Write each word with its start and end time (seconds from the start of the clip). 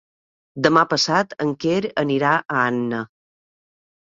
Demà 0.67 0.83
passat 0.93 1.35
en 1.45 1.53
Quer 1.65 1.75
anirà 2.05 2.33
a 2.39 2.65
Anna. 2.71 3.03